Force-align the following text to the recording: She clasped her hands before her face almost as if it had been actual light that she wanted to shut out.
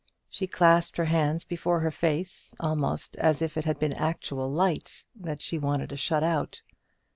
She 0.31 0.47
clasped 0.47 0.97
her 0.97 1.05
hands 1.05 1.43
before 1.43 1.81
her 1.81 1.91
face 1.91 2.55
almost 2.59 3.15
as 3.17 3.39
if 3.39 3.55
it 3.55 3.65
had 3.65 3.77
been 3.77 3.93
actual 3.93 4.49
light 4.51 5.05
that 5.15 5.43
she 5.43 5.59
wanted 5.59 5.89
to 5.89 5.95
shut 5.95 6.23
out. 6.23 6.63